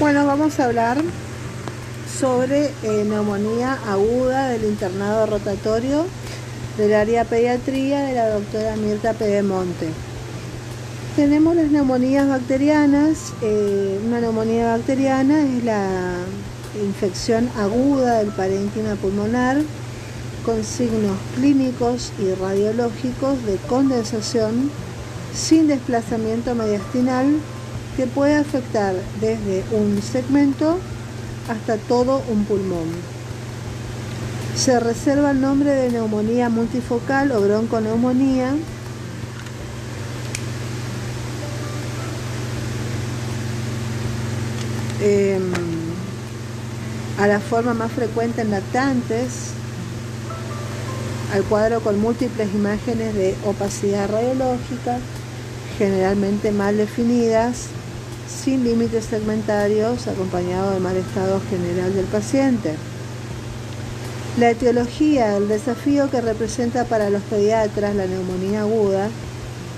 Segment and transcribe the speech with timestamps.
[0.00, 0.96] Bueno, vamos a hablar
[2.18, 6.06] sobre eh, neumonía aguda del internado rotatorio
[6.78, 9.90] del área pediatría de la doctora Mirta Pedemonte.
[11.16, 13.34] Tenemos las neumonías bacterianas.
[13.42, 16.14] Eh, una neumonía bacteriana es la
[16.82, 19.58] infección aguda del parénquima pulmonar
[20.46, 24.70] con signos clínicos y radiológicos de condensación
[25.34, 27.26] sin desplazamiento mediastinal
[27.96, 30.78] que puede afectar desde un segmento
[31.48, 32.88] hasta todo un pulmón.
[34.56, 38.54] Se reserva el nombre de neumonía multifocal o bronconeumonía
[45.00, 45.52] em,
[47.18, 49.52] a la forma más frecuente en lactantes,
[51.32, 54.98] al cuadro con múltiples imágenes de opacidad radiológica,
[55.80, 57.68] generalmente mal definidas,
[58.28, 62.74] sin límites segmentarios, acompañado de mal estado general del paciente.
[64.38, 69.08] La etiología, el desafío que representa para los pediatras la neumonía aguda,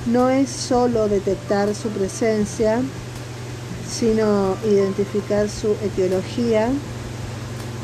[0.06, 2.80] no es solo detectar su presencia,
[3.88, 6.68] sino identificar su etiología.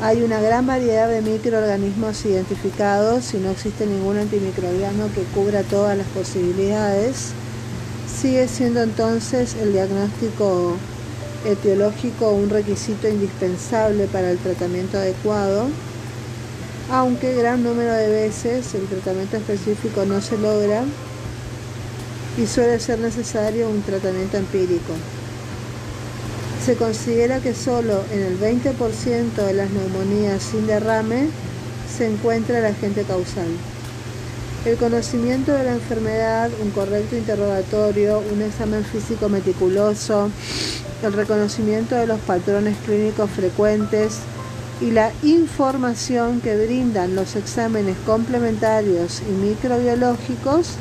[0.01, 5.97] Hay una gran variedad de microorganismos identificados y no existe ningún antimicrobiano que cubra todas
[5.97, 7.33] las posibilidades
[8.19, 10.75] sigue siendo entonces el diagnóstico
[11.45, 15.67] etiológico un requisito indispensable para el tratamiento adecuado,
[16.91, 20.83] aunque gran número de veces el tratamiento específico no se logra
[22.37, 24.93] y suele ser necesario un tratamiento empírico.
[26.65, 31.29] Se considera que solo en el 20% de las neumonías sin derrame
[31.97, 33.47] se encuentra el agente causal.
[34.65, 40.29] El conocimiento de la enfermedad, un correcto interrogatorio, un examen físico meticuloso,
[41.01, 44.19] el reconocimiento de los patrones clínicos frecuentes
[44.81, 50.71] y la información que brindan los exámenes complementarios y microbiológicos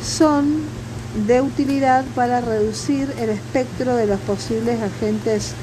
[0.00, 0.62] son
[1.26, 5.54] de utilidad para reducir el espectro de los posibles agentes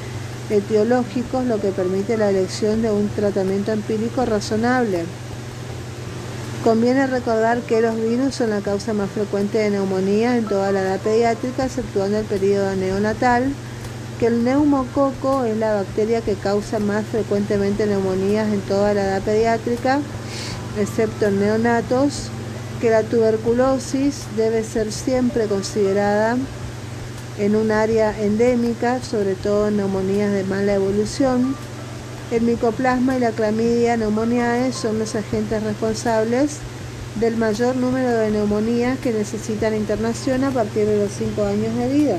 [0.50, 5.06] etiológicos, lo que permite la elección de un tratamiento empírico razonable.
[6.66, 10.82] Conviene recordar que los virus son la causa más frecuente de neumonía en toda la
[10.82, 13.54] edad pediátrica, exceptuando el periodo neonatal,
[14.20, 19.22] que el neumococo es la bacteria que causa más frecuentemente neumonías en toda la edad
[19.22, 20.00] pediátrica,
[20.80, 22.30] excepto en neonatos,
[22.82, 26.36] que la tuberculosis debe ser siempre considerada
[27.38, 31.56] en un área endémica, sobre todo en neumonías de mala evolución,
[32.32, 36.58] el micoplasma y la clamidia neumoniae son los agentes responsables
[37.20, 41.88] del mayor número de neumonías que necesitan internación a partir de los 5 años de
[41.90, 42.18] vida.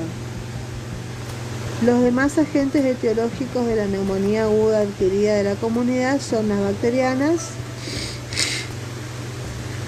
[1.85, 7.49] Los demás agentes etiológicos de la neumonía aguda adquirida de la comunidad son las bacterianas,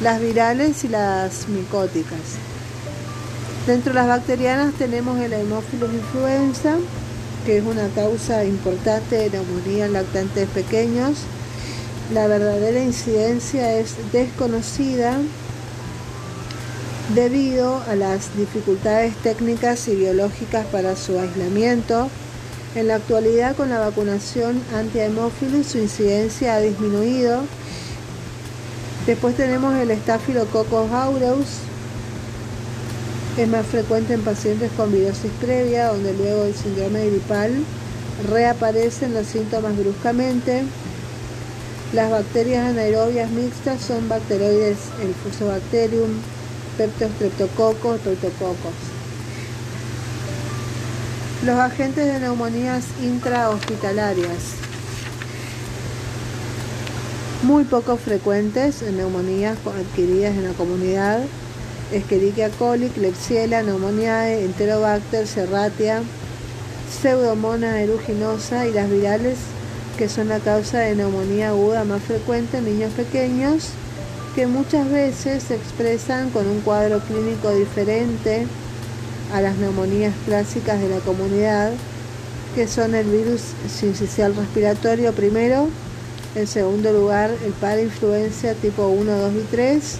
[0.02, 2.20] las virales y las micóticas.
[3.66, 6.76] Dentro de las bacterianas tenemos el Haemophilus influenza,
[7.50, 11.18] que es una causa importante de neumonía en lactantes pequeños.
[12.14, 15.18] La verdadera incidencia es desconocida
[17.16, 22.10] debido a las dificultades técnicas y biológicas para su aislamiento.
[22.76, 27.42] En la actualidad con la vacunación anti-hemófilos su incidencia ha disminuido.
[29.08, 31.48] Después tenemos el Staphylococcus aureus,
[33.40, 37.64] es más frecuente en pacientes con virosis previa, donde luego del síndrome gripal
[38.30, 40.64] reaparecen los síntomas bruscamente.
[41.94, 46.10] Las bacterias anaerobias mixtas son bacteroides, el Fusobacterium,
[46.78, 48.74] Peptostreptococcus, Tortococos.
[51.46, 54.56] Los agentes de neumonías intrahospitalarias.
[57.44, 61.22] Muy poco frecuentes en neumonías adquiridas en la comunidad
[61.92, 66.02] Escherichia coli, Klebsiella pneumoniae, Enterobacter, Serratia,
[66.90, 69.38] Pseudomonas aeruginosa y las virales
[69.98, 73.70] que son la causa de neumonía aguda más frecuente en niños pequeños
[74.34, 78.48] que muchas veces se expresan con un cuadro clínico diferente
[79.34, 81.72] a las neumonías clásicas de la comunidad,
[82.56, 85.68] que son el virus sincicial respiratorio primero,
[86.36, 89.98] en segundo lugar el parainfluencia tipo 1, 2 y 3,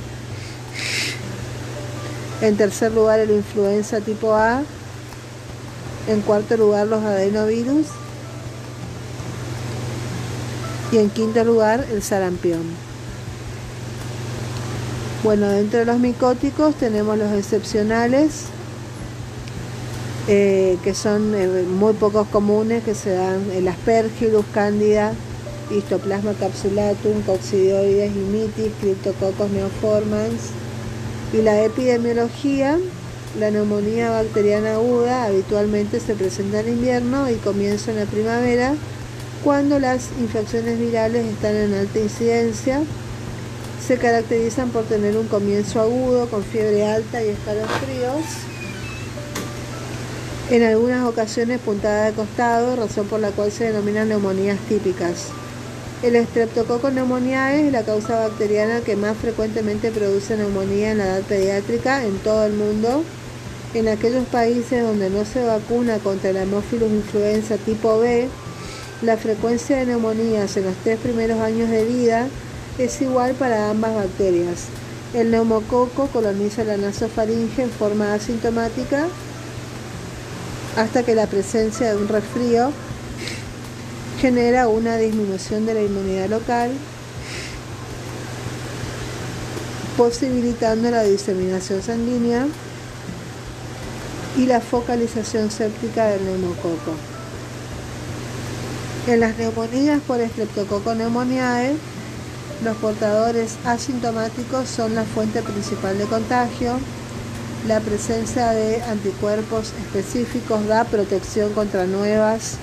[2.42, 4.62] en tercer lugar, el influenza tipo A.
[6.08, 7.88] En cuarto lugar, los adenovirus.
[10.92, 12.64] Y en quinto lugar, el sarampión.
[15.24, 18.46] Bueno, dentro de los micóticos tenemos los excepcionales.
[20.32, 25.12] eh, que son eh, muy pocos comunes, que se dan el Aspergillus, Cándida,
[25.72, 30.52] Histoplasma capsulatum, Coccidioides, Imitis, Cryptococcus neoformans.
[31.34, 32.78] Y la epidemiología,
[33.40, 38.74] la neumonía bacteriana aguda habitualmente se presenta en invierno y comienza en la primavera,
[39.44, 42.82] cuando las infecciones virales están en alta incidencia.
[43.86, 48.26] Se caracterizan por tener un comienzo agudo con fiebre alta y escalofríos
[50.50, 55.28] en algunas ocasiones puntada de costado, razón por la cual se denominan neumonías típicas.
[56.02, 61.24] El Streptococcus pneumoniae es la causa bacteriana que más frecuentemente produce neumonía en la edad
[61.24, 63.04] pediátrica en todo el mundo.
[63.74, 68.30] En aquellos países donde no se vacuna contra la Haemophilus influenza tipo B,
[69.02, 72.30] la frecuencia de neumonías en los tres primeros años de vida
[72.78, 74.68] es igual para ambas bacterias.
[75.14, 79.08] El neumococo coloniza la nasofaringe en forma asintomática
[80.78, 82.72] hasta que la presencia de un resfrío
[84.20, 86.72] genera una disminución de la inmunidad local,
[89.96, 92.46] posibilitando la diseminación sanguínea
[94.38, 96.96] y la focalización séptica del neumococo.
[99.08, 101.76] En las neumonías por Streptococcus pneumoniae,
[102.64, 106.74] los portadores asintomáticos son la fuente principal de contagio,
[107.68, 112.58] la presencia de anticuerpos específicos da protección contra nuevas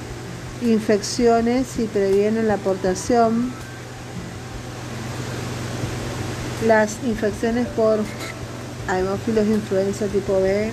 [0.62, 3.52] infecciones y previene la aportación.
[6.66, 8.00] Las infecciones por
[8.88, 10.70] Haemophilus influenza tipo B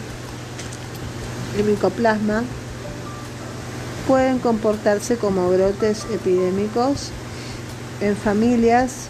[1.60, 2.44] y micoplasma
[4.08, 7.10] pueden comportarse como brotes epidémicos
[8.02, 9.08] en familias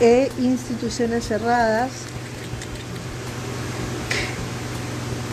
[0.00, 1.90] e instituciones cerradas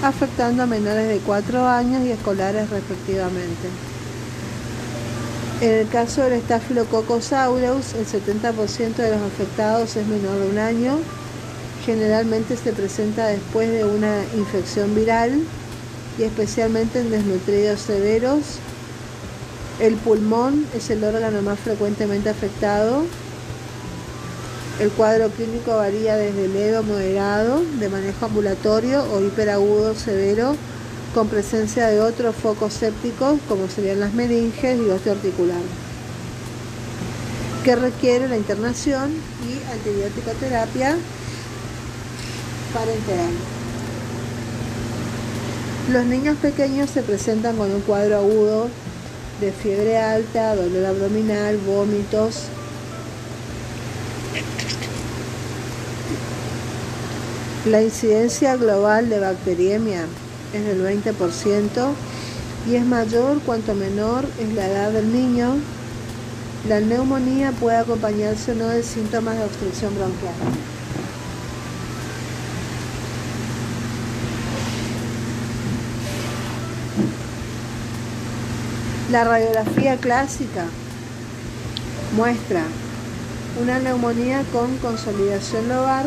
[0.03, 3.94] afectando a menores de 4 años y escolares respectivamente.
[5.65, 10.59] En el caso del Staphylococcus aureus, el 70% de los afectados es menor de un
[10.59, 10.99] año.
[11.83, 15.41] Generalmente se presenta después de una infección viral
[16.19, 18.59] y especialmente en desnutridos severos.
[19.79, 23.03] El pulmón es el órgano más frecuentemente afectado
[24.77, 30.57] el cuadro clínico varía desde leve o moderado, de manejo ambulatorio o hiperagudo severo,
[31.15, 35.61] con presencia de otros focos sépticos, como serían las meninges y osteoarticular,
[37.63, 39.13] que requiere la internación
[39.47, 40.97] y antibiótico terapia
[42.73, 43.31] parenteral.
[45.93, 48.67] Los niños pequeños se presentan con un cuadro agudo
[49.39, 52.49] de fiebre alta, dolor abdominal, vómitos,
[57.65, 60.05] La incidencia global de bacteriemia
[60.55, 61.91] es del 20%
[62.69, 65.55] y es mayor cuanto menor es la edad del niño.
[66.67, 70.33] La neumonía puede acompañarse o no de síntomas de obstrucción bronquial.
[79.11, 80.65] La radiografía clásica
[82.15, 82.63] muestra
[83.61, 86.05] una neumonía con consolidación lobar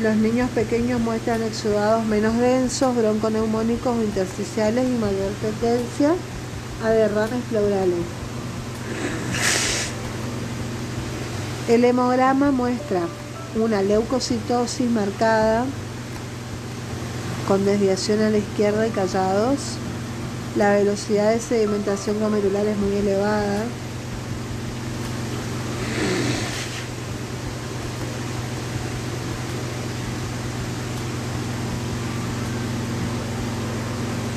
[0.00, 6.14] los niños pequeños muestran exudados menos densos, bronconeumónicos o intersticiales y mayor tendencia
[6.84, 8.04] a derrames pleurales.
[11.68, 13.00] El hemograma muestra
[13.56, 15.66] una leucocitosis marcada
[17.48, 19.58] con desviación a la izquierda y callados.
[20.56, 23.64] La velocidad de sedimentación glomerular es muy elevada.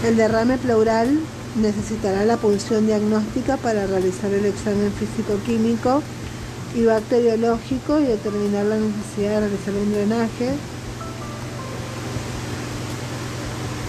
[0.05, 1.19] El derrame pleural
[1.61, 6.01] necesitará la punción diagnóstica para realizar el examen físico-químico
[6.75, 10.53] y bacteriológico y determinar la necesidad de realizar un drenaje.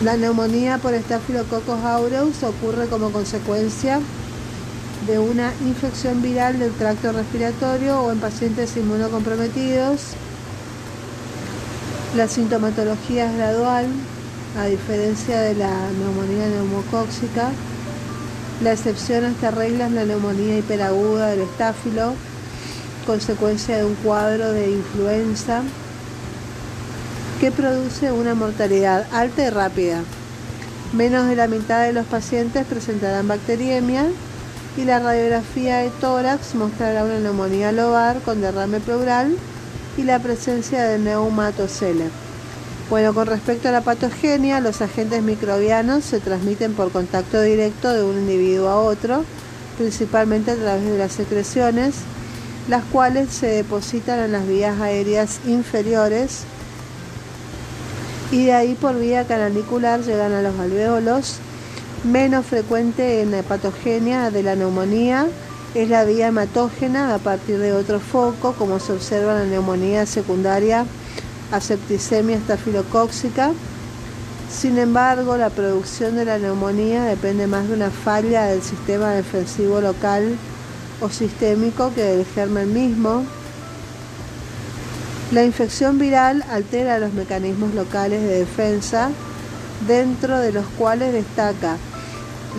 [0.05, 4.01] La neumonía por Staphylococcus aureus ocurre como consecuencia
[5.07, 10.01] de una infección viral del tracto respiratorio o en pacientes inmunocomprometidos.
[12.17, 13.87] La sintomatología es gradual,
[14.59, 17.51] a diferencia de la neumonía neumocóxica.
[18.63, 22.15] La excepción a esta regla es la neumonía hiperaguda del estáfilo,
[23.07, 25.63] consecuencia de un cuadro de influenza
[27.41, 30.03] que produce una mortalidad alta y rápida.
[30.93, 34.07] Menos de la mitad de los pacientes presentarán bacteriemia
[34.77, 39.37] y la radiografía de tórax mostrará una neumonía lobar con derrame pleural
[39.97, 42.32] y la presencia de neumatocele.
[42.93, 48.05] Bueno, con respecto a la patogenia, los agentes microbianos se transmiten por contacto directo de
[48.05, 49.25] un individuo a otro,
[49.79, 51.95] principalmente a través de las secreciones,
[52.69, 56.43] las cuales se depositan en las vías aéreas inferiores
[58.31, 61.37] y de ahí por vía canalicular llegan a los alveolos.
[62.05, 65.29] Menos frecuente en la patogenia de la neumonía
[65.75, 70.05] es la vía hematógena a partir de otro foco, como se observa en la neumonía
[70.05, 70.85] secundaria
[71.53, 73.53] a septicemia estafilocóxica.
[74.51, 79.81] Sin embargo, la producción de la neumonía depende más de una falla del sistema defensivo
[79.81, 80.37] local
[81.01, 83.25] o sistémico que del germen mismo.
[85.31, 89.11] La infección viral altera los mecanismos locales de defensa,
[89.87, 91.77] dentro de los cuales destaca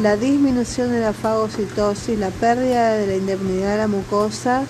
[0.02, 4.64] la disminución de la fagocitosis, la pérdida de la indemnidad de la mucosa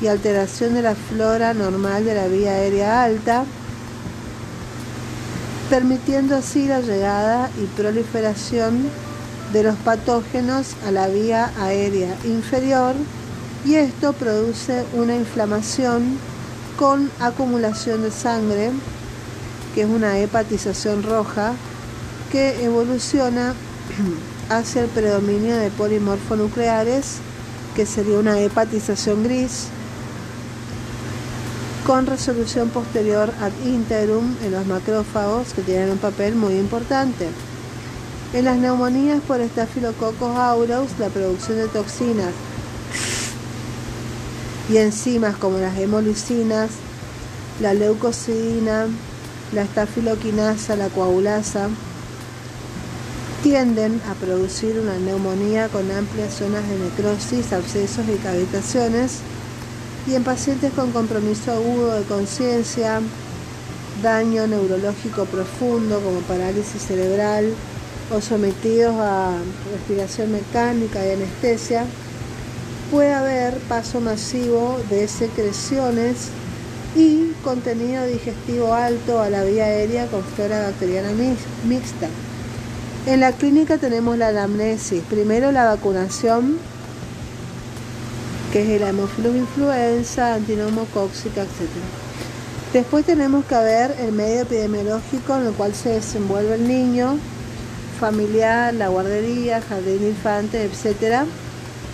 [0.00, 3.44] y alteración de la flora normal de la vía aérea alta,
[5.68, 8.88] permitiendo así la llegada y proliferación
[9.52, 12.94] de los patógenos a la vía aérea inferior
[13.64, 16.18] y esto produce una inflamación
[16.78, 18.70] con acumulación de sangre,
[19.74, 21.52] que es una hepatización roja,
[22.32, 23.54] que evoluciona
[24.48, 27.18] hacia el predominio de polimorfonucleares,
[27.76, 29.68] que sería una hepatización gris,
[31.86, 37.28] con resolución posterior ad integrum en los macrófagos, que tienen un papel muy importante.
[38.32, 42.32] En las neumonías por Staphylococcus aureus, la producción de toxinas
[44.68, 46.70] y enzimas como las hemolicinas,
[47.60, 48.86] la leucocidina,
[49.52, 51.68] la estafiloquinasa, la coagulasa,
[53.42, 59.20] tienden a producir una neumonía con amplias zonas de necrosis, abscesos y cavitaciones,
[60.06, 63.00] y en pacientes con compromiso agudo de conciencia,
[64.02, 67.52] daño neurológico profundo como parálisis cerebral
[68.14, 69.36] o sometidos a
[69.72, 71.84] respiración mecánica y anestesia,
[72.90, 76.28] puede haber paso masivo de secreciones
[76.96, 81.10] y contenido digestivo alto a la vía aérea con flora bacteriana
[81.64, 82.08] mixta.
[83.06, 86.58] En la clínica tenemos la anamnesis, primero la vacunación,
[88.52, 91.68] que es la hemofilus influenza, antinomocóxica, etc.
[92.72, 97.18] Después tenemos que ver el medio epidemiológico en el cual se desenvuelve el niño,
[97.98, 101.24] familiar, la guardería, jardín de infantes, etc.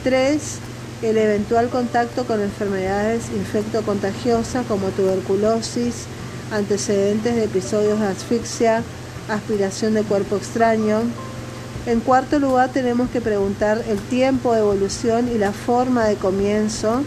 [0.04, 0.58] Tres,
[1.02, 6.06] el eventual contacto con enfermedades infectocontagiosas como tuberculosis,
[6.52, 8.82] antecedentes de episodios de asfixia,
[9.28, 11.00] aspiración de cuerpo extraño.
[11.86, 17.04] En cuarto lugar tenemos que preguntar el tiempo de evolución y la forma de comienzo,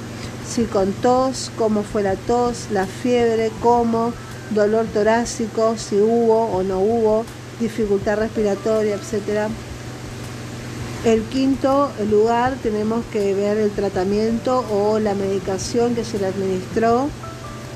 [0.48, 4.14] si con tos, cómo fue la tos, la fiebre, cómo,
[4.52, 7.26] dolor torácico, si hubo o no hubo,
[7.60, 9.50] dificultad respiratoria, etc.
[11.04, 17.10] El quinto lugar tenemos que ver el tratamiento o la medicación que se le administró.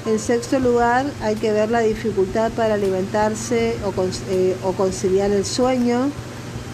[0.05, 3.93] En sexto lugar hay que ver la dificultad para alimentarse o,
[4.29, 6.09] eh, o conciliar el sueño.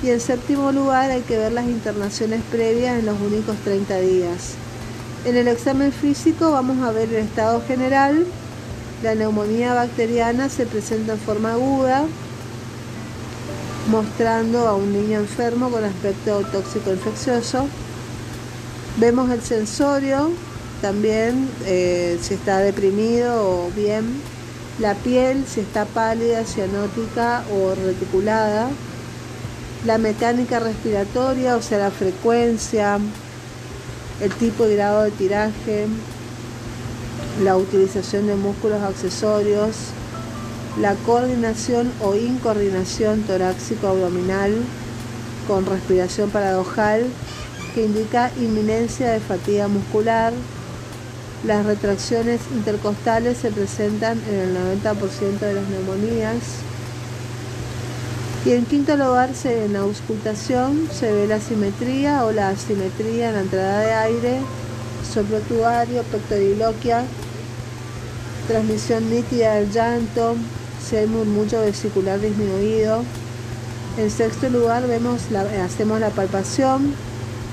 [0.02, 4.54] Y en séptimo lugar hay que ver las internaciones previas en los únicos 30 días.
[5.26, 8.26] En el examen físico vamos a ver el estado general.
[9.04, 12.06] La neumonía bacteriana se presenta en forma aguda,
[13.92, 17.68] mostrando a un niño enfermo con aspecto tóxico infeccioso.
[18.98, 20.32] Vemos el sensorio,
[20.82, 24.22] también eh, si está deprimido o bien.
[24.80, 28.70] La piel, si está pálida, cianótica o reticulada.
[29.86, 33.00] La mecánica respiratoria, o sea, la frecuencia,
[34.22, 35.88] el tipo y grado de tiraje,
[37.44, 39.76] la utilización de músculos accesorios,
[40.82, 44.54] la coordinación o incoordinación torácico-abdominal
[45.48, 47.06] con respiración paradojal
[47.74, 50.34] que indica inminencia de fatiga muscular.
[51.46, 56.44] Las retracciones intercostales se presentan en el 90% de las neumonías.
[58.46, 63.36] Y en quinto lugar, en la auscultación se ve la simetría o la asimetría en
[63.36, 64.40] la entrada de aire,
[65.14, 67.04] soplotuario, pectoriloquia,
[68.48, 70.36] transmisión nítida del llanto,
[70.82, 73.04] si hay murmullo vesicular disminuido.
[73.98, 76.94] En sexto lugar hacemos la palpación,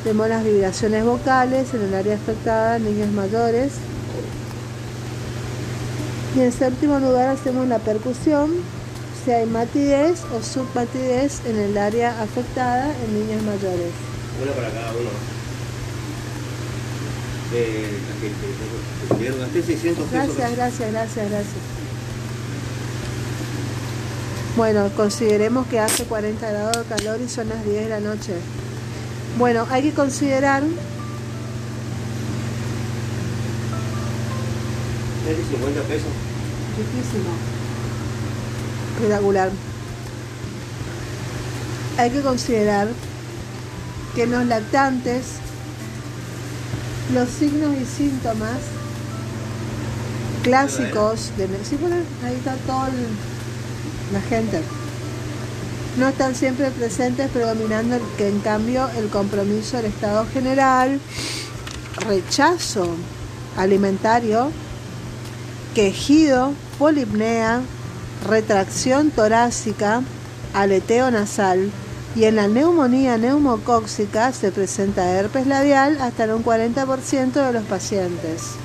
[0.04, 3.72] vemos las vibraciones vocales en el área afectada, niños mayores.
[6.36, 8.52] Y en séptimo lugar hacemos la percusión,
[9.26, 13.90] si hay matidez o submatidez en el área afectada en niños mayores.
[14.40, 15.10] Una para cada uno.
[20.12, 21.56] gracias, gracias, gracias, gracias.
[24.56, 28.34] Bueno, consideremos que hace 40 grados de calor y son las 10 de la noche.
[29.38, 30.62] Bueno, hay que considerar...
[35.26, 36.12] 50 pesos.
[36.78, 37.55] Riquísimo.
[38.96, 39.50] Espectacular.
[41.98, 42.88] Hay que considerar
[44.14, 45.36] que en los lactantes
[47.14, 48.58] los signos y síntomas
[50.42, 52.88] clásicos de sí, bueno, ahí está toda
[54.12, 54.62] la gente
[55.98, 61.00] no están siempre presentes predominando que en cambio el compromiso del estado general
[62.06, 62.94] rechazo
[63.56, 64.50] alimentario
[65.74, 67.62] quejido polipnea
[68.24, 70.02] retracción torácica
[70.54, 71.70] aleteo nasal
[72.14, 77.64] y en la neumonía neumocóxica se presenta herpes labial hasta en un 40% de los
[77.64, 78.56] pacientes.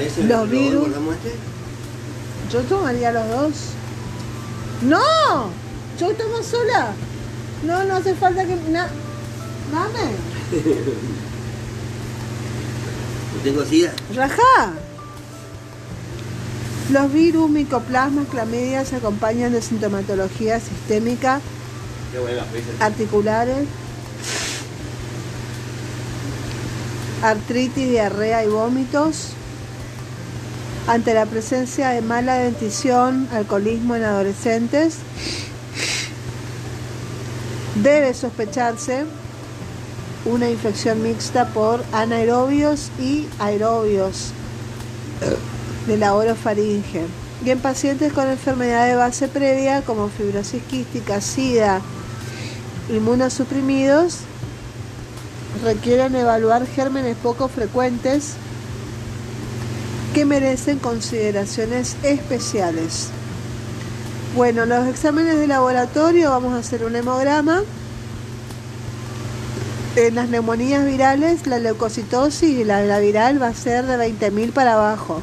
[0.00, 0.24] ese?
[0.24, 0.88] Los virus.
[2.50, 3.52] Yo tomaría los dos.
[4.82, 5.48] ¡No!
[5.98, 6.92] Yo tomo sola.
[7.64, 8.56] No, no hace falta que.
[8.70, 8.88] Na...
[9.72, 10.33] Dame.
[13.44, 13.92] Tengo sida.
[14.14, 14.72] Rajá.
[16.90, 21.40] Los virus, micoplasmas, clamidia se acompañan de sintomatología sistémica,
[22.80, 23.66] articulares,
[27.22, 29.30] artritis, diarrea y vómitos.
[30.86, 34.96] Ante la presencia de mala dentición, alcoholismo en adolescentes,
[37.82, 39.06] debe sospecharse
[40.24, 44.32] una infección mixta por anaerobios y aerobios
[45.86, 47.06] de la orofaringe.
[47.44, 51.80] Y en pacientes con enfermedad de base previa como fibrosis quística, SIDA,
[52.88, 54.20] inmunosuprimidos,
[55.62, 58.34] requieren evaluar gérmenes poco frecuentes
[60.14, 63.08] que merecen consideraciones especiales.
[64.36, 67.62] Bueno, los exámenes de laboratorio vamos a hacer un hemograma.
[69.96, 74.52] En las neumonías virales, la leucocitosis y la, la viral va a ser de 20.000
[74.52, 75.22] para abajo.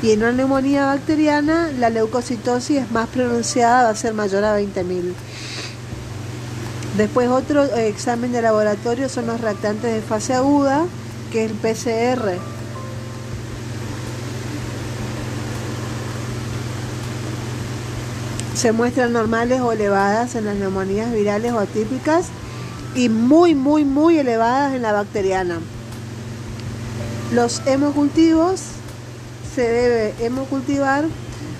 [0.00, 4.58] Y en una neumonía bacteriana, la leucocitosis es más pronunciada, va a ser mayor a
[4.58, 5.12] 20.000.
[6.96, 10.86] Después otro eh, examen de laboratorio son los reactantes de fase aguda,
[11.30, 12.38] que es el PCR.
[18.54, 22.30] Se muestran normales o elevadas en las neumonías virales o atípicas
[22.98, 25.60] y muy, muy, muy elevadas en la bacteriana.
[27.32, 28.60] Los hemocultivos
[29.54, 31.04] se debe hemocultivar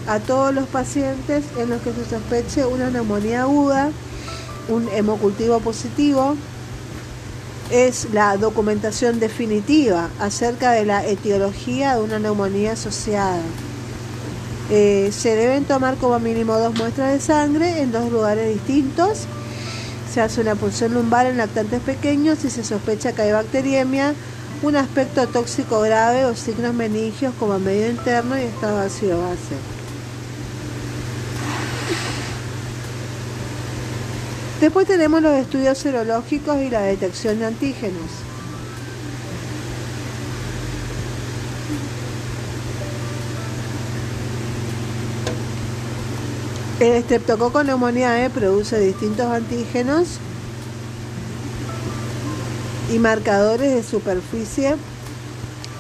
[0.09, 3.93] a todos los pacientes en los que se sospeche una neumonía aguda,
[4.69, 6.35] un hemocultivo positivo.
[7.71, 13.43] Es la documentación definitiva acerca de la etiología de una neumonía asociada.
[14.71, 19.29] Eh, se deben tomar como mínimo dos muestras de sangre en dos lugares distintos.
[20.13, 24.15] Se hace una punción lumbar en lactantes pequeños si se sospecha que hay bacteriemia
[24.63, 29.57] un aspecto tóxico grave o signos meningios como medio interno y estado ácido base.
[34.61, 38.11] Después tenemos los estudios serológicos y la detección de antígenos.
[46.81, 50.19] El estreptococo neumoniae produce distintos antígenos
[52.95, 54.77] y marcadores de superficie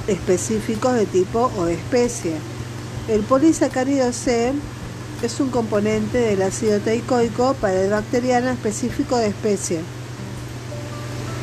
[0.08, 2.32] específicos de tipo o de especie.
[3.06, 4.52] El polisacárido C
[5.22, 9.80] es un componente del ácido teicoico bacteriana específico de especie.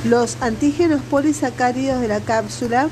[0.03, 2.89] Los antígenos polisacáridos de la cápsula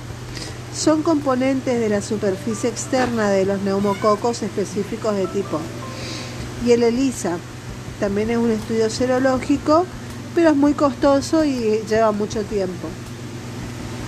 [0.74, 5.60] son componentes de la superficie externa de los neumococos específicos de tipo.
[6.66, 7.38] Y el ELISA
[8.00, 9.86] también es un estudio serológico
[10.36, 12.88] pero es muy costoso y lleva mucho tiempo.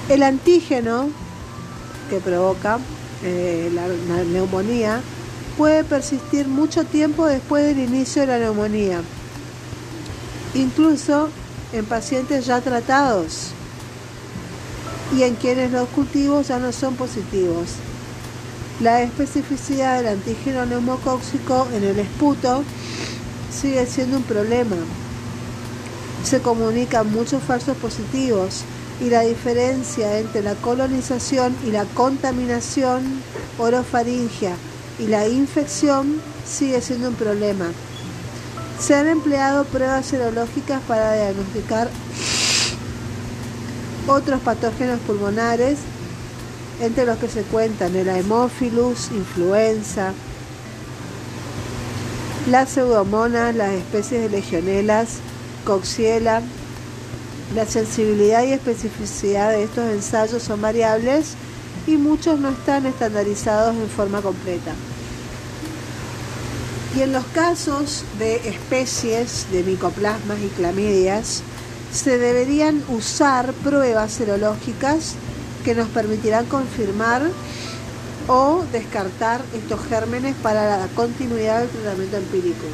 [0.09, 1.09] El antígeno
[2.09, 2.79] que provoca
[3.23, 5.01] eh, la, la neumonía
[5.57, 9.01] puede persistir mucho tiempo después del inicio de la neumonía,
[10.53, 11.29] incluso
[11.73, 13.51] en pacientes ya tratados
[15.15, 17.69] y en quienes los cultivos ya no son positivos.
[18.81, 22.63] La especificidad del antígeno neumocóxico en el esputo
[23.51, 24.75] sigue siendo un problema
[26.25, 28.63] se comunican muchos falsos positivos
[28.99, 33.21] y la diferencia entre la colonización y la contaminación
[33.59, 34.55] orofaringia
[34.97, 37.67] y la infección sigue siendo un problema.
[38.79, 41.89] Se han empleado pruebas serológicas para diagnosticar
[44.07, 45.79] Otros patógenos pulmonares,
[46.81, 50.13] entre los que se cuentan el Haemophilus, influenza,
[52.49, 55.17] las pseudomonas, las especies de legionelas,
[55.65, 56.41] coxiela.
[57.55, 61.33] La sensibilidad y especificidad de estos ensayos son variables
[61.87, 64.73] y muchos no están estandarizados en forma completa.
[66.95, 71.43] Y en los casos de especies de micoplasmas y clamidias,
[71.91, 75.15] se deberían usar pruebas serológicas
[75.65, 77.23] que nos permitirán confirmar
[78.27, 82.65] o descartar estos gérmenes para la continuidad del tratamiento empírico.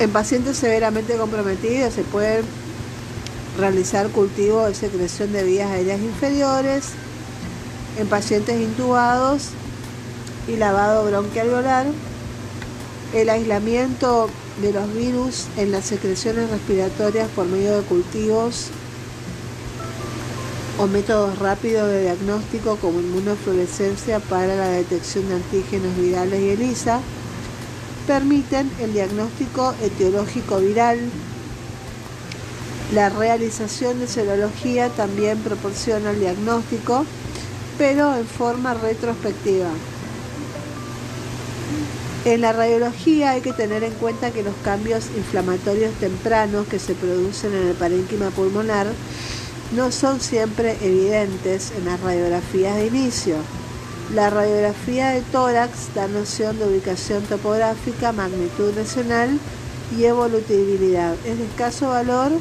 [0.00, 2.44] En pacientes severamente comprometidos se pueden
[3.58, 6.88] realizar cultivo de secreción de vías aéreas inferiores,
[7.98, 9.48] en pacientes intubados
[10.48, 11.86] y lavado bronquialveolar,
[13.14, 14.28] el aislamiento
[14.60, 18.68] de los virus en las secreciones respiratorias por medio de cultivos
[20.78, 27.00] o métodos rápidos de diagnóstico como inmunofluorescencia para la detección de antígenos virales y ELISA,
[28.06, 30.98] permiten el diagnóstico etiológico viral.
[32.94, 37.04] La realización de serología también proporciona el diagnóstico,
[37.78, 39.70] pero en forma retrospectiva.
[42.26, 46.96] En la radiología hay que tener en cuenta que los cambios inflamatorios tempranos que se
[46.96, 48.88] producen en el parénquima pulmonar
[49.76, 53.36] no son siempre evidentes en las radiografías de inicio.
[54.12, 59.38] La radiografía de tórax da noción de ubicación topográfica, magnitud lesional
[59.96, 61.14] y evolutibilidad.
[61.24, 62.32] Es de escaso valor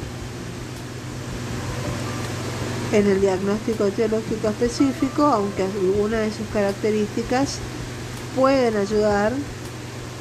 [2.92, 7.60] en el diagnóstico etiológico específico, aunque algunas de sus características
[8.36, 9.32] pueden ayudar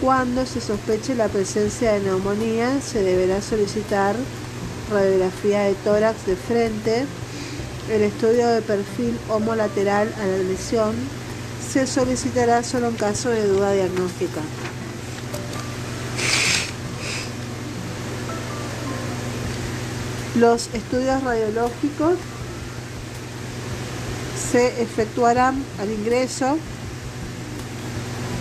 [0.01, 4.17] cuando se sospeche la presencia de neumonía, se deberá solicitar
[4.91, 7.07] radiografía de tórax de frente,
[7.91, 10.95] el estudio de perfil homolateral a la lesión
[11.71, 14.41] se solicitará solo en caso de duda diagnóstica.
[20.37, 22.17] Los estudios radiológicos
[24.51, 26.59] se efectuarán al ingreso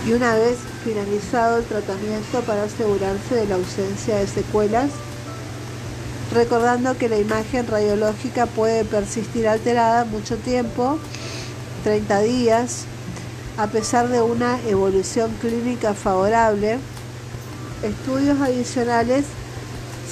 [0.06, 4.90] y una vez finalizado el tratamiento para asegurarse de la ausencia de secuelas,
[6.32, 10.98] recordando que la imagen radiológica puede persistir alterada mucho tiempo,
[11.84, 12.84] 30 días,
[13.56, 16.78] a pesar de una evolución clínica favorable.
[17.82, 19.24] Estudios adicionales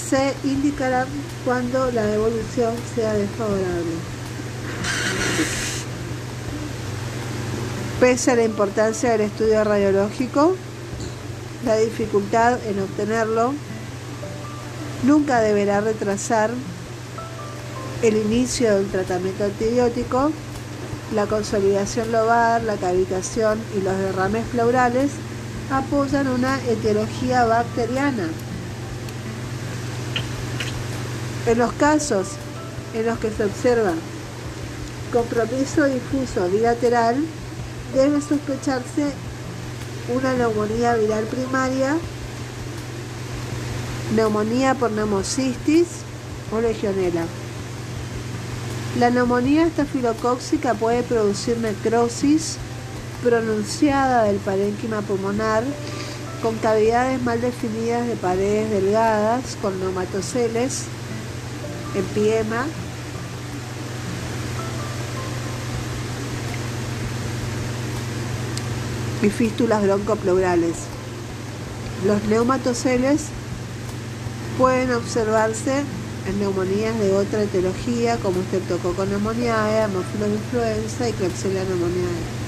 [0.09, 1.07] se indicarán
[1.45, 4.22] cuando la evolución sea desfavorable.
[8.03, 10.57] Pese a la importancia del estudio radiológico,
[11.65, 13.55] la dificultad en obtenerlo
[15.05, 16.51] nunca deberá retrasar
[18.03, 20.33] el inicio del tratamiento antibiótico,
[21.15, 25.13] la consolidación lobar, la cavitación y los derrames pleurales
[25.71, 28.27] apoyan una etiología bacteriana.
[31.47, 32.31] En los casos
[32.95, 33.93] en los que se observa
[35.13, 37.25] compromiso difuso bilateral,
[37.95, 39.13] debe sospecharse
[40.15, 41.97] una neumonía viral primaria,
[44.15, 45.87] neumonía por neumocistis
[46.51, 47.25] o legionela.
[48.99, 52.57] La neumonía estafilocóxica puede producir necrosis
[53.23, 55.65] pronunciada del parénquima pulmonar
[56.43, 60.87] con cavidades mal definidas de paredes delgadas con neumatoceles,
[61.95, 62.67] empiema,
[69.23, 70.75] y fístulas broncopleurales.
[72.07, 73.27] Los neumatoceles
[74.59, 75.85] pueden observarse
[76.29, 82.43] en neumonías de otra etiología como Streptococcus pneumoniae, Haemophilus influenza y Klebsiella pneumoniae.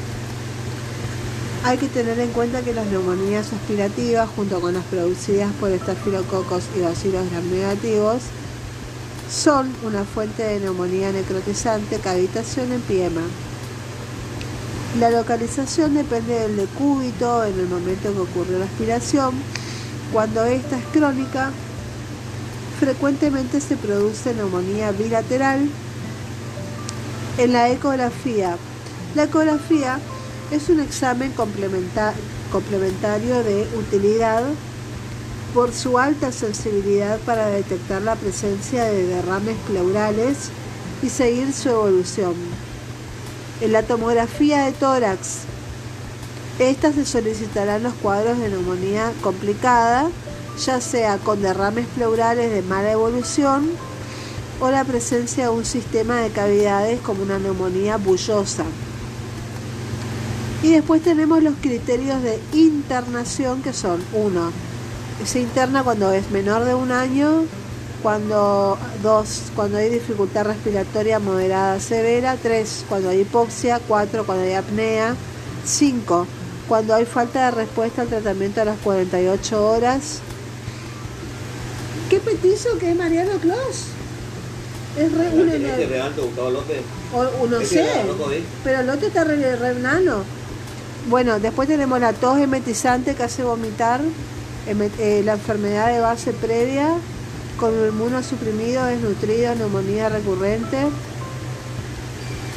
[1.65, 6.65] Hay que tener en cuenta que las neumonías aspirativas, junto con las producidas por estafilococos
[6.77, 8.23] y bacilos gram negativos,
[9.31, 13.23] son una fuente de neumonía necrotizante, cavitación en piema.
[14.99, 19.35] La localización depende del decúbito en el momento que ocurre la aspiración.
[20.13, 21.51] Cuando esta es crónica,
[22.79, 25.69] frecuentemente se produce neumonía bilateral.
[27.39, 28.57] En la ecografía,
[29.17, 29.99] la ecografía
[30.53, 34.45] es un examen complementario de utilidad
[35.53, 40.51] por su alta sensibilidad para detectar la presencia de derrames pleurales
[41.03, 42.54] y seguir su evolución.
[43.61, 45.41] En la tomografía de tórax,
[46.59, 50.09] estas se solicitarán los cuadros de neumonía complicada
[50.59, 53.71] ya sea con derrames pleurales de mala evolución
[54.61, 58.65] o la presencia de un sistema de cavidades como una neumonía bullosa.
[60.63, 64.53] Y después tenemos los criterios de internación que son, uno,
[65.25, 67.45] se interna cuando es menor de un año,
[68.05, 74.53] cuando dos, cuando hay dificultad respiratoria moderada severa, tres, cuando hay hipoxia, cuatro, cuando hay
[74.53, 75.17] apnea,
[75.65, 76.27] cinco,
[76.69, 80.19] cuando hay falta de respuesta al tratamiento a las 48 horas.
[82.11, 83.87] ¿Qué petizo que es Mariano Clos?
[84.99, 86.83] Es re, un ¿Este real te Gustavo López?
[87.15, 88.45] O, no Este sé, ¿eh?
[88.63, 90.25] pero el otro está re, re enano.
[91.09, 94.03] Bueno, después tenemos la tos emetizante que hace vomitar,
[94.67, 96.99] eh, la enfermedad de base previa,
[97.59, 100.79] con el inmunosuprimido, desnutrido, neumonía recurrente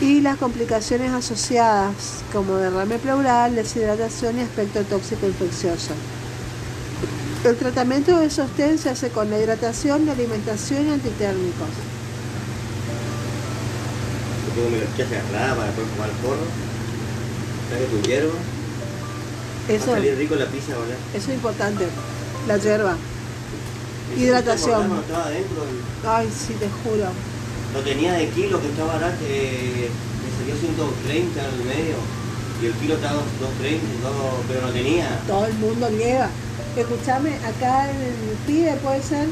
[0.02, 5.94] y las complicaciones asociadas como derrame pleural, deshidratación y aspecto tóxico infeccioso.
[7.44, 11.70] El tratamiento de sostén se hace con la hidratación, la alimentación y antitérmicos.
[14.48, 16.48] Yo tengo mi leche cerrada para después comer el porro.
[17.70, 18.34] Traje tu hierba.
[18.34, 20.98] Va a Eso, salir rico la pizza, ¿verdad?
[21.14, 21.86] eso es importante,
[22.48, 22.98] la hierba.
[24.16, 25.02] Hidratación.
[26.08, 27.08] Ay, sí, te juro.
[27.74, 29.90] lo tenía de kilo que estaba barato, eh,
[30.24, 31.96] me salió 130 al medio.
[32.62, 34.10] Y el kilo estaba 230, no,
[34.48, 35.20] pero no tenía.
[35.28, 36.30] Todo el mundo lleva.
[36.76, 39.28] Escúchame, acá en el pibe puede ser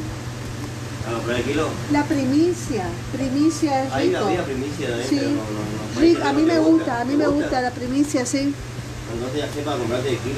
[1.08, 1.70] A kilo.
[1.92, 2.86] la primicia.
[3.14, 4.30] Primicia es Ahí la rico.
[4.30, 5.16] había primicia de Sí.
[5.18, 6.02] pero no, no, no.
[6.02, 7.42] Rico, a mí me gusta, gusta, a mí me gusta.
[7.42, 8.54] gusta la primicia, sí.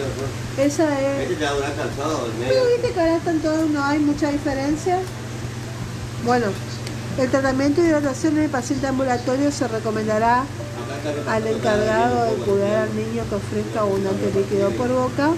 [0.03, 0.73] Después.
[0.73, 1.39] Esa Este es.
[1.39, 4.30] te va a durar calzado el Pero viste que ahora están todos, no hay mucha
[4.32, 4.99] diferencia.
[6.25, 6.47] Bueno,
[7.17, 10.43] el tratamiento de hidratación en el paciente ambulatorio se recomendará
[11.30, 15.32] al encargado de cuidar al niño que ofrezca abundante líquido por boca.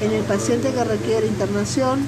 [0.00, 2.06] En el paciente que requiere internación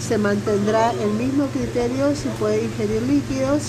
[0.00, 3.62] se mantendrá el mismo criterio si puede ingerir líquidos.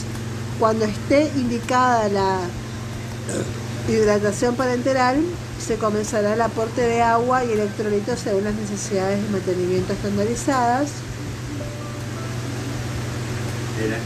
[0.59, 2.39] Cuando esté indicada la
[3.87, 5.17] hidratación parenteral,
[5.59, 10.91] se comenzará el aporte de agua y electrolitos según las necesidades de mantenimiento estandarizadas.
[13.81, 13.97] Mira.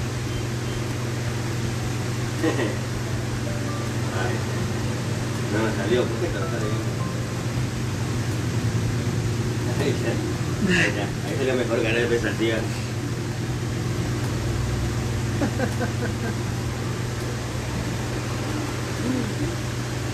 [5.52, 6.78] No me salió, ¿por qué te lo sale bien?
[9.82, 10.12] Ahí está.
[10.80, 11.02] Ahí está.
[11.28, 12.56] Ahí salió mejor ganar pesadilla.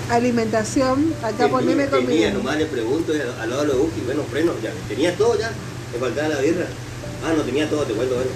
[0.10, 4.54] Alimentación, acá poneme tenía, tenía, nomás le pregunto al, lado de los Uji, bueno, freno,
[4.64, 5.52] ya, tenía todo ya,
[5.92, 6.66] me faltaba la birra.
[7.26, 8.32] Ah, no tenía todo, te vuelvo bueno.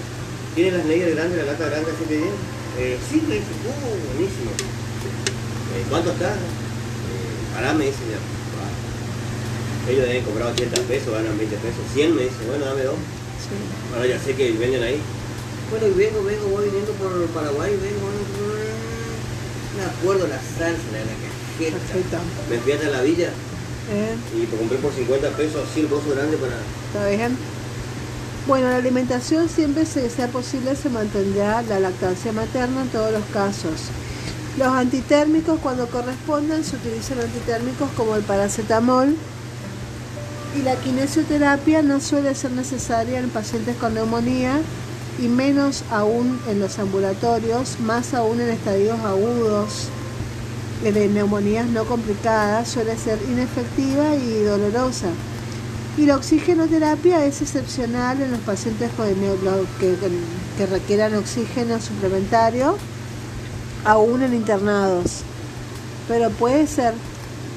[0.54, 2.36] ¿Tiene las negras grandes, la lata grande así que bien?
[2.76, 4.52] Eh, sí, me dice, oh, buenísimo.
[4.52, 6.28] Eh, ¿Cuánto está?
[6.28, 8.20] Eh, pará, me dice ya.
[8.20, 9.88] Ah.
[9.90, 11.80] Ellos deben cobrar 80 pesos, ganan 20 pesos.
[11.94, 13.00] 100 me dice, bueno, dame dos.
[13.40, 13.56] Sí.
[13.96, 15.00] Ahora ya sé que venden ahí.
[15.70, 18.60] Bueno, y vengo, vengo, voy viniendo por Paraguay, vengo, vengo,
[19.72, 21.31] me acuerdo la salsa, la, la
[21.70, 22.16] Perfecto.
[22.50, 23.30] Me fui hasta la villa
[23.90, 24.16] ¿Eh?
[24.36, 26.54] y lo compré por 50 pesos, así el bolso grande para...
[26.54, 27.36] ¿Está bien?
[28.46, 33.24] Bueno, la alimentación siempre que sea posible se mantendrá la lactancia materna en todos los
[33.32, 33.90] casos.
[34.58, 39.14] Los antitérmicos cuando correspondan se utilizan antitérmicos como el paracetamol
[40.58, 44.60] y la kinesioterapia no suele ser necesaria en pacientes con neumonía
[45.22, 49.88] y menos aún en los ambulatorios, más aún en estadios agudos
[50.90, 55.08] de neumonías no complicadas, suele ser inefectiva y dolorosa.
[55.96, 59.06] Y la oxigenoterapia es excepcional en los pacientes con
[59.78, 59.94] que,
[60.56, 62.76] que requieran oxígeno suplementario,
[63.84, 65.20] aún en internados.
[66.08, 66.94] Pero puede ser.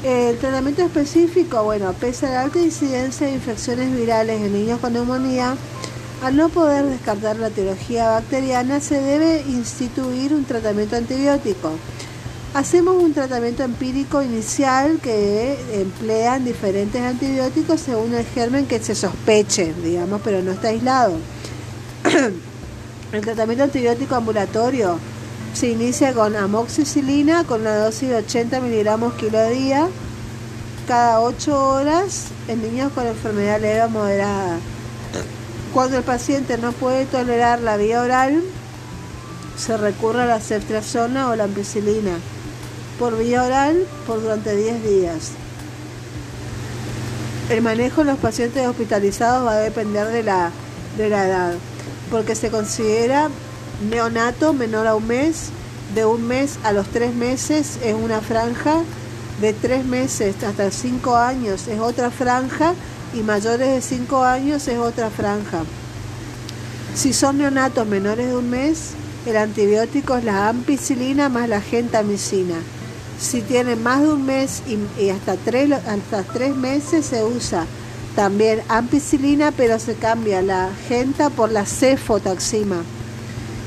[0.03, 4.93] El tratamiento específico, bueno, pese a la alta incidencia de infecciones virales en niños con
[4.93, 5.55] neumonía,
[6.21, 11.71] al no poder descartar la etiología bacteriana, se debe instituir un tratamiento antibiótico.
[12.55, 19.73] Hacemos un tratamiento empírico inicial que emplean diferentes antibióticos según el germen que se sospeche,
[19.83, 21.17] digamos, pero no está aislado.
[23.11, 24.97] El tratamiento antibiótico ambulatorio
[25.53, 29.89] se inicia con amoxicilina con una dosis de 80 miligramos kilo día
[30.87, 34.59] cada 8 horas en niños con enfermedad leve o moderada.
[35.73, 38.41] Cuando el paciente no puede tolerar la vía oral,
[39.57, 42.17] se recurre a la ceftriaxona o la ampicilina
[42.99, 45.31] por vía oral por durante 10 días.
[47.49, 50.51] El manejo en los pacientes hospitalizados va a depender de la,
[50.97, 51.53] de la edad,
[52.09, 53.29] porque se considera
[53.89, 55.49] neonato menor a un mes,
[55.93, 58.81] de un mes a los tres meses es una franja,
[59.41, 62.73] de tres meses hasta cinco años es otra franja
[63.15, 65.63] y mayores de 5 años es otra franja.
[66.95, 68.91] Si son neonatos menores de un mes,
[69.25, 72.55] el antibiótico es la ampicilina más la gentamicina.
[73.25, 77.65] Si tienen más de un mes y, hasta, tres, hasta tres meses se usa
[78.15, 82.83] también ampicilina, pero se cambia la genta por la cefotaxima.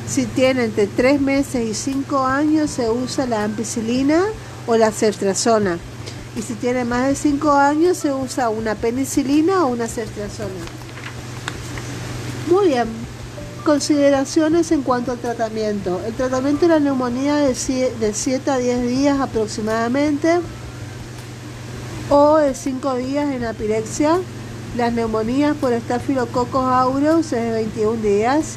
[0.08, 4.26] Si tienen entre 3 meses y 5 años se usa la ampicilina
[4.68, 5.76] o la ceftriaxona.
[6.36, 10.48] Y si tienen más de 5 años se usa una penicilina o una ceftriaxona.
[12.48, 12.86] Muy bien.
[13.64, 16.00] Consideraciones en cuanto al tratamiento.
[16.06, 20.40] El tratamiento de la neumonía de 7 a 10 días aproximadamente
[22.08, 24.18] o de 5 días en apirexia.
[24.76, 28.56] Las neumonías por Staphylococcus aureus es de 21 días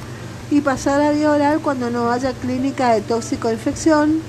[0.49, 4.21] y pasar a vía oral cuando no haya clínica de tóxico-infección.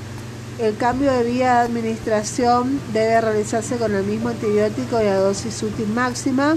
[0.59, 5.63] El cambio de vía de administración debe realizarse con el mismo antibiótico y a dosis
[5.63, 6.57] útil máxima.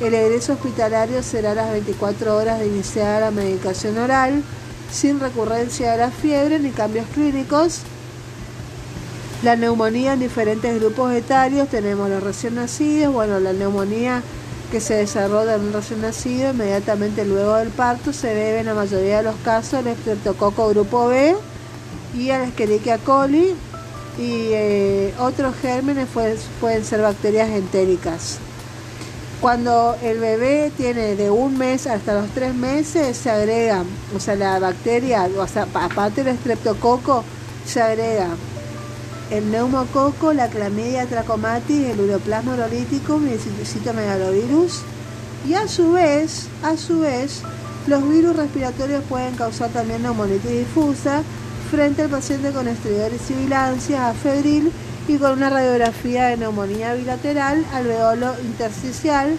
[0.00, 4.44] El egreso hospitalario será a las 24 horas de iniciar la medicación oral,
[4.92, 7.80] sin recurrencia de la fiebre ni cambios clínicos.
[9.42, 14.22] La neumonía en diferentes grupos etarios, tenemos los recién nacidos, bueno, la neumonía
[14.70, 18.74] que se desarrolla en un recién nacido inmediatamente luego del parto se debe en la
[18.74, 21.34] mayoría de los casos al estreptococo grupo B
[22.14, 23.54] y a la Escherichia coli
[24.18, 26.06] y eh, otros gérmenes
[26.60, 28.40] pueden ser bacterias entéricas.
[29.40, 33.84] Cuando el bebé tiene de un mes hasta los tres meses se agrega,
[34.16, 37.22] o sea, la bacteria, o sea, aparte del estreptococo,
[37.64, 38.30] se agrega
[39.30, 44.82] el neumococo, la clamidia trachomatis, el uroplasma urolítico y el citomegalovirus.
[45.46, 47.42] Y a su vez, a su vez,
[47.86, 51.22] los virus respiratorios pueden causar también neumonitis difusa
[51.70, 54.72] frente al paciente con estridores y bilancias, febril
[55.08, 59.36] y con una radiografía de neumonía bilateral, alveolo intersticial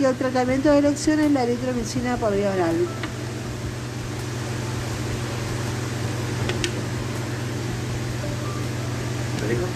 [0.00, 2.74] y el tratamiento de elección es la eritromicina por vía oral.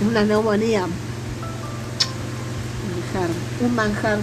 [0.07, 0.87] una neumonía.
[3.61, 4.19] Un manjar.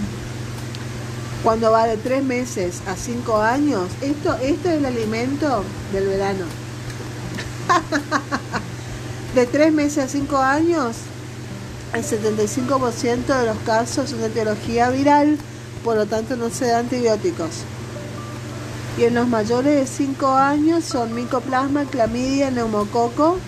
[1.42, 6.44] Cuando va de tres meses a cinco años, esto, esto es el alimento del verano.
[9.34, 10.96] de tres meses a cinco años,
[11.92, 15.38] el 75% de los casos son de etiología viral,
[15.82, 17.64] por lo tanto no se da antibióticos.
[18.96, 23.38] Y en los mayores de 5 años son micoplasma, clamidia, neumococo,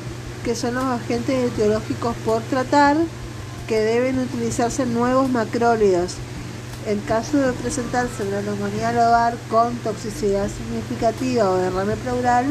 [0.45, 2.97] que son los agentes etiológicos por tratar,
[3.69, 6.15] que deben utilizarse nuevos macrólidos.
[6.87, 12.47] En caso de presentarse una neumonía lobar con toxicidad significativa o derrame pleural,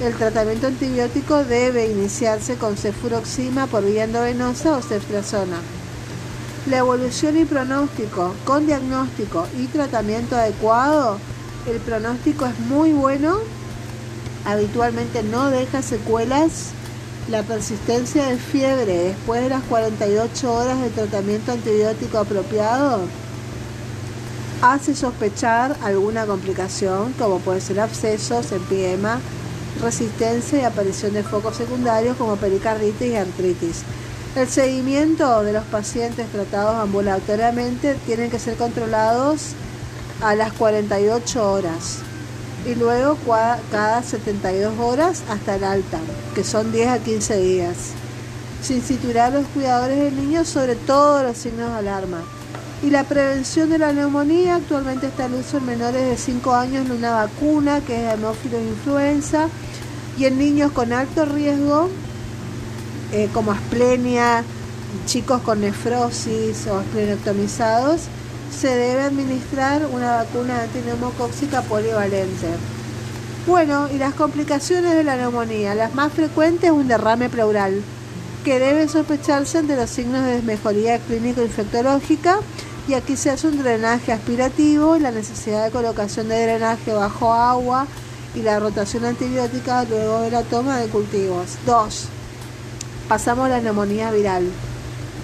[0.00, 5.58] el tratamiento antibiótico debe iniciarse con cefuroxima por vía endovenosa o ceftriaxona.
[6.70, 11.18] La evolución y pronóstico, con diagnóstico y tratamiento adecuado,
[11.66, 13.38] el pronóstico es muy bueno,
[14.44, 16.70] habitualmente no deja secuelas
[17.28, 23.00] la persistencia de fiebre después de las 48 horas de tratamiento antibiótico apropiado
[24.62, 29.20] hace sospechar alguna complicación como puede ser abscesos, empiema,
[29.80, 33.82] resistencia y aparición de focos secundarios como pericarditis y artritis.
[34.36, 39.52] El seguimiento de los pacientes tratados ambulatoriamente tienen que ser controlados
[40.22, 41.98] a las 48 horas
[42.66, 43.16] y luego
[43.70, 45.98] cada 72 horas hasta el alta,
[46.34, 47.76] que son 10 a 15 días.
[48.62, 52.22] Sin situar a los cuidadores del niño sobre todos los signos de alarma.
[52.82, 56.86] Y la prevención de la neumonía, actualmente está en uso en menores de 5 años
[56.86, 59.48] en una vacuna que es hemófilos influenza
[60.16, 61.88] y en niños con alto riesgo,
[63.12, 64.44] eh, como asplenia,
[65.06, 68.02] chicos con nefrosis o esplenectomizados,
[68.56, 72.48] se debe administrar una vacuna antineumocóxica polivalente.
[73.46, 75.74] Bueno, y las complicaciones de la neumonía.
[75.74, 77.82] Las más frecuentes un derrame pleural,
[78.44, 82.38] que debe sospecharse ante los signos de desmejoría clínico-infectológica
[82.88, 87.34] y aquí se hace un drenaje aspirativo y la necesidad de colocación de drenaje bajo
[87.34, 87.86] agua
[88.34, 91.58] y la rotación antibiótica luego de la toma de cultivos.
[91.66, 92.08] 2.
[93.06, 94.48] Pasamos a la neumonía viral.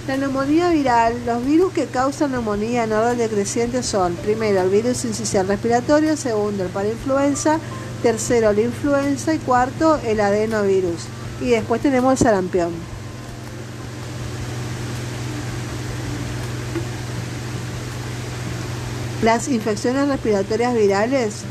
[0.07, 5.07] La neumonía viral, los virus que causan neumonía en orden decreciente son, primero, el virus
[5.07, 7.59] incisional respiratorio, segundo, el parainfluenza,
[8.03, 11.05] tercero, la influenza y cuarto, el adenovirus.
[11.41, 12.94] Y después tenemos el sarampión.
[19.25, 21.45] Las infecciones respiratorias virales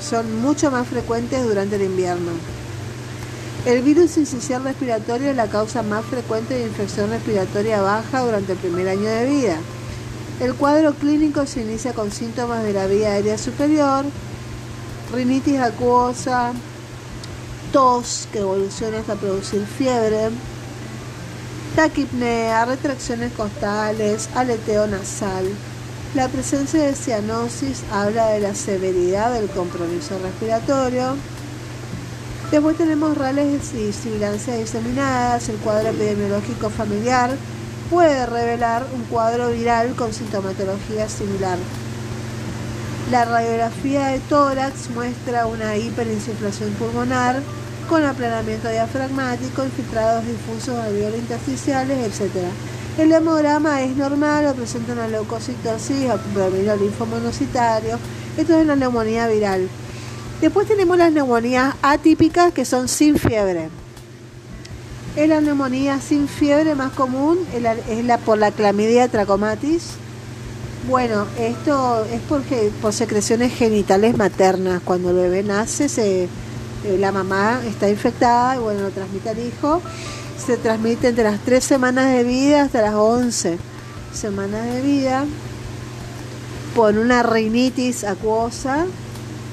[0.00, 2.32] son mucho más frecuentes durante el invierno.
[3.66, 8.58] El virus incisional respiratorio es la causa más frecuente de infección respiratoria baja durante el
[8.58, 9.56] primer año de vida.
[10.40, 14.04] El cuadro clínico se inicia con síntomas de la vía aérea superior,
[15.12, 16.52] rinitis acuosa,
[17.72, 20.30] tos que evoluciona hasta producir fiebre,
[21.76, 25.44] taquipnea, retracciones costales, aleteo nasal.
[26.14, 31.16] La presencia de cianosis habla de la severidad del compromiso respiratorio.
[32.52, 35.48] Después tenemos rales y sibilancias diseminadas.
[35.48, 37.36] El cuadro epidemiológico familiar
[37.90, 41.58] puede revelar un cuadro viral con sintomatología similar.
[43.10, 47.42] La radiografía de tórax muestra una hiperinsuflación pulmonar
[47.88, 52.30] con aplanamiento diafragmático, infiltrados difusos alveolos intersticiales, etc.
[52.96, 57.98] El hemograma es normal o presenta una leucocitosis o predominio linfomonocitario.
[58.36, 59.68] Esto es una neumonía viral.
[60.40, 63.68] Después tenemos las neumonías atípicas que son sin fiebre.
[65.16, 69.94] Es la neumonía sin fiebre más común, es la por la clamidia trachomatis.
[70.88, 74.82] Bueno, esto es porque por secreciones genitales maternas.
[74.84, 76.28] Cuando el bebé nace, eh,
[76.98, 79.82] la mamá está infectada y bueno, lo transmite al hijo.
[80.38, 83.58] Se transmite entre las 3 semanas de vida hasta las 11
[84.12, 85.24] semanas de vida
[86.74, 88.86] por una rinitis acuosa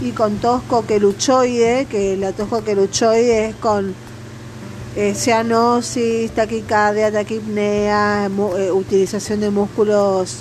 [0.02, 3.94] y con tos coqueluchoide, que la tos coqueluchoide es con
[4.96, 8.26] eh, cianosis, taquicardia, taquipnea,
[8.58, 10.40] eh, utilización de músculos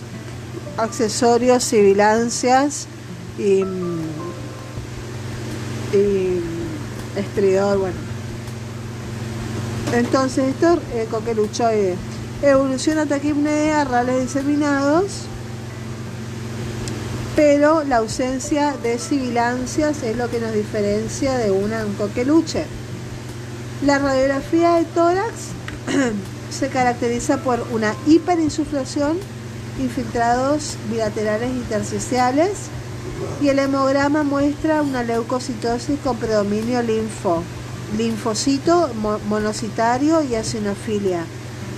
[0.77, 2.87] accesorios, sibilancias
[3.39, 3.63] y,
[5.93, 6.43] y
[7.17, 8.10] estridor, bueno.
[9.93, 11.97] Entonces esto es coqueluchoide.
[12.43, 15.27] Evoluciona taquipnea, rales diseminados,
[17.37, 22.65] pero la ausencia de sibilancias es lo que nos diferencia de una, un coqueluche.
[23.85, 25.33] La radiografía de tórax
[26.51, 29.19] se caracteriza por una hiperinsuflación,
[29.81, 32.69] infiltrados bilaterales intersticiales
[33.41, 37.43] y el hemograma muestra una leucocitosis con predominio linfo,
[37.97, 38.91] linfocito
[39.29, 41.25] monocitario y asinofilia.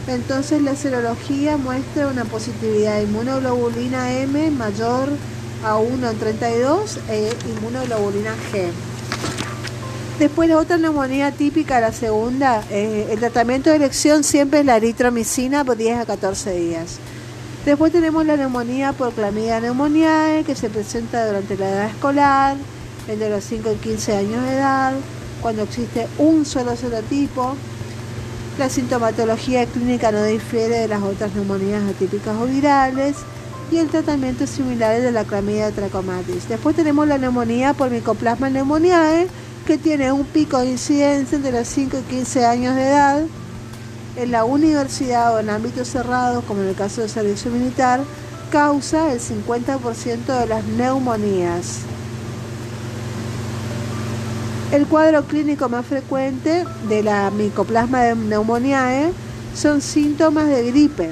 [0.08, 5.08] Entonces la serología muestra una positividad de inmunoglobulina M mayor
[5.64, 8.70] a 1 en 32 e inmunoglobulina G.
[10.18, 14.76] Después la otra neumonía típica, la segunda, eh, el tratamiento de elección siempre es la
[14.76, 16.98] eritromicina por 10 a 14 días.
[17.64, 22.56] Después tenemos la neumonía por clamidia neumoniae que se presenta durante la edad escolar,
[23.08, 24.92] entre los 5 y 15 años de edad,
[25.42, 27.56] cuando existe un solo serotipo.
[28.58, 33.16] La sintomatología clínica no difiere de las otras neumonías atípicas o virales
[33.70, 36.48] y el tratamiento es similar al de la clamidia trachomatis.
[36.48, 39.26] Después tenemos la neumonía por micoplasma neumoniae
[39.66, 43.22] que tiene un pico de incidencia entre los 5 y 15 años de edad
[44.16, 48.00] en la universidad o en ámbitos cerrados, como en el caso del servicio militar,
[48.50, 51.80] causa el 50% de las neumonías.
[54.72, 59.12] El cuadro clínico más frecuente de la micoplasma de neumoniae
[59.54, 61.10] son síntomas de gripe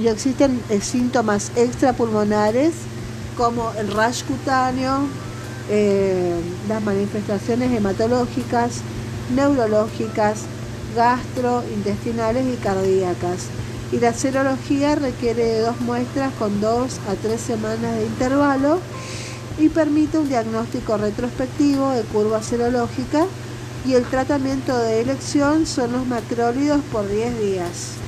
[0.00, 2.72] y existen eh, síntomas extrapulmonares
[3.36, 5.00] como el rash cutáneo,
[5.68, 6.34] eh,
[6.66, 8.80] las manifestaciones hematológicas,
[9.36, 10.44] neurológicas,
[10.96, 13.48] gastrointestinales y cardíacas.
[13.92, 18.80] Y la serología requiere de dos muestras con dos a tres semanas de intervalo
[19.58, 23.26] y permite un diagnóstico retrospectivo de curva serológica
[23.86, 28.01] y el tratamiento de elección son los macrólidos por 10 días.